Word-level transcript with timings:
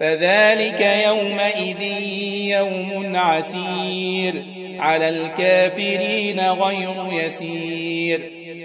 فذلك 0.00 0.80
يومئذ 0.80 1.82
يوم 2.50 3.16
عسير. 3.16 4.55
على 4.80 5.08
الكافرين 5.08 6.40
غير 6.40 6.94
يسير. 7.12 8.20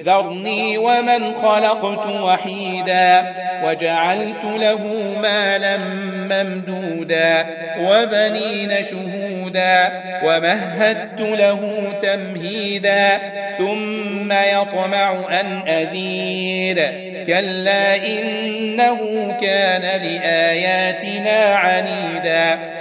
ذرني 0.05 0.77
ومن 0.77 1.33
خلقت 1.33 2.07
وحيدا 2.07 3.35
وجعلت 3.63 4.43
له 4.43 5.13
مالا 5.21 5.77
ممدودا 6.13 7.45
وبنين 7.79 8.83
شهودا 8.83 10.03
ومهدت 10.23 11.21
له 11.21 11.93
تمهيدا 12.01 13.19
ثم 13.57 14.31
يطمع 14.31 15.39
أن 15.41 15.61
أزيد. 15.67 16.81
كلا 17.27 17.95
إنه 17.95 18.99
كان 19.41 19.81
لآياتنا 19.81 21.55
عنيدا. 21.55 22.80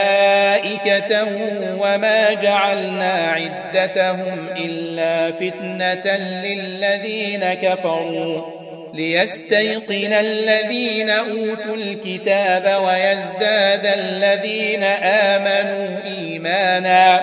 وما 1.79 2.33
جعلنا 2.33 3.13
عدتهم 3.31 4.47
إلا 4.57 5.31
فتنة 5.31 6.17
للذين 6.43 7.53
كفروا 7.53 8.61
ليستيقن 8.93 10.13
الذين 10.13 11.09
أوتوا 11.09 11.75
الكتاب 11.75 12.81
ويزداد 12.83 13.85
الذين 13.85 14.83
آمنوا 15.03 16.03
إيمانا 16.03 17.21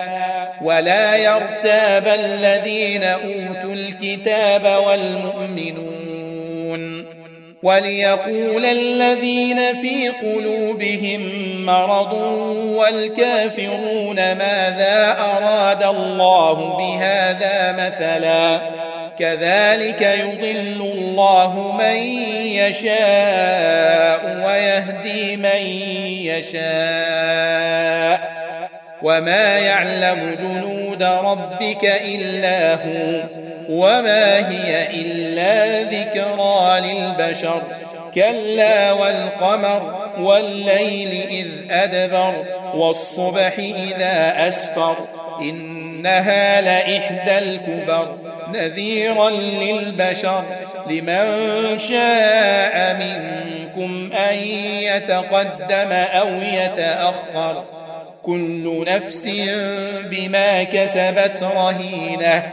ولا 0.62 1.16
يرتاب 1.16 2.08
الذين 2.08 3.02
أوتوا 3.02 3.74
الكتاب 3.74 4.84
والمؤمنون 4.86 6.07
وليقول 7.62 8.64
الذين 8.64 9.74
في 9.82 10.08
قلوبهم 10.08 11.20
مرض 11.66 12.12
والكافرون 12.76 14.16
ماذا 14.16 15.16
أراد 15.20 15.82
الله 15.82 16.76
بهذا 16.78 17.72
مثلا 17.72 18.60
كذلك 19.18 20.02
يضل 20.02 20.80
الله 20.80 21.76
من 21.78 21.96
يشاء 22.46 24.44
ويهدي 24.46 25.36
من 25.36 25.66
يشاء 26.26 26.58
وما 29.02 29.58
يعلم 29.58 30.36
جنود 30.40 31.02
ربك 31.02 31.84
إلا 31.84 32.74
هو 32.74 33.22
وما 33.68 34.50
هي 34.50 34.88
إلا 34.90 35.82
ذكرى 35.82 36.80
للبشر. 36.80 37.62
كلا 38.14 38.92
والقمر 38.92 40.08
والليل 40.18 41.26
إذ 41.30 41.46
أدبر 41.70 42.44
والصبح 42.74 43.58
إذا 43.58 44.48
أسفر. 44.48 44.96
إنها 45.40 46.60
لإحدى 46.60 47.38
الكبر 47.38 48.16
نذيرا 48.52 49.30
للبشر. 49.30 50.44
لمن 50.90 51.78
شاء 51.78 52.96
منكم 52.96 54.12
أن 54.12 54.34
يتقدم 54.82 55.92
أو 55.92 56.28
يتأخر. 56.28 57.64
كل 58.22 58.84
نفس 58.88 59.30
بما 60.10 60.62
كسبت 60.62 61.42
رهينة. 61.42 62.52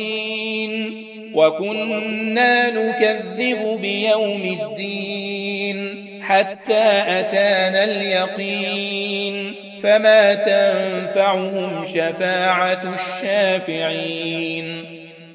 وكنا 1.41 2.69
نكذب 2.69 3.81
بيوم 3.81 4.59
الدين 4.61 6.07
حتى 6.21 7.03
أتانا 7.07 7.83
اليقين 7.83 9.55
فما 9.83 10.33
تنفعهم 10.33 11.85
شفاعة 11.85 12.93
الشافعين 12.93 14.83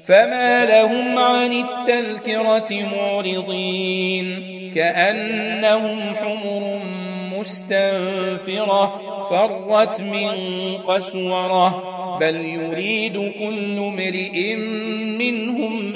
فما 0.04 0.64
لهم 0.64 1.18
عن 1.18 1.52
التذكرة 1.52 2.88
معرضين 2.96 4.56
كأنهم 4.74 6.14
حمر 6.14 6.80
مستنفرة 7.38 9.00
فرت 9.30 10.00
من 10.00 10.32
قسورة 10.86 11.96
بل 12.20 12.36
يريد 12.36 13.32
كل 13.38 13.78
امرئ 13.78 14.56
منهم 15.18 15.95